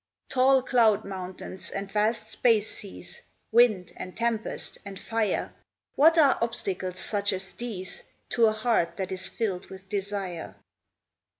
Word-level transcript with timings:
Tall 0.29 0.63
cloud 0.63 1.05
mountains 1.05 1.69
and 1.69 1.91
vast 1.91 2.31
space 2.31 2.71
seas, 2.75 3.21
Wind, 3.51 3.93
and 3.97 4.17
tempest, 4.17 4.79
and 4.83 4.97
fire 4.99 5.53
What 5.93 6.17
are 6.17 6.39
obstacles 6.41 6.97
such 6.97 7.31
as 7.31 7.53
these 7.53 8.01
To 8.29 8.47
a 8.47 8.51
heart 8.51 8.97
that 8.97 9.11
is 9.11 9.27
filled 9.27 9.67
with 9.67 9.87
desire? 9.89 10.55